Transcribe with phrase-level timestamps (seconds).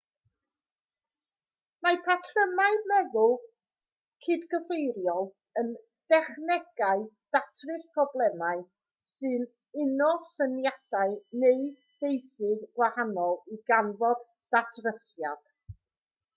[1.87, 3.35] mae patrymau meddwl
[4.27, 5.29] cydgyfeiriol
[5.63, 5.69] yn
[6.13, 7.03] dechnegau
[7.37, 8.65] datrys problemau
[9.11, 9.45] sy'n
[9.85, 11.61] uno syniadau neu
[12.01, 14.27] feysydd gwahanol i ganfod
[14.57, 15.47] datrysiad